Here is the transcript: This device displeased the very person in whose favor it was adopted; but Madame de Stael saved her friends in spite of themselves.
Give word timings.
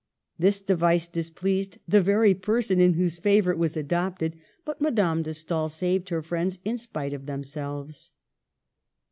This 0.39 0.61
device 0.61 1.07
displeased 1.07 1.77
the 1.87 2.01
very 2.01 2.33
person 2.33 2.79
in 2.79 2.95
whose 2.95 3.19
favor 3.19 3.51
it 3.51 3.59
was 3.59 3.77
adopted; 3.77 4.35
but 4.65 4.81
Madame 4.81 5.21
de 5.21 5.31
Stael 5.31 5.69
saved 5.69 6.09
her 6.09 6.23
friends 6.23 6.57
in 6.65 6.77
spite 6.79 7.13
of 7.13 7.27
themselves. 7.27 8.09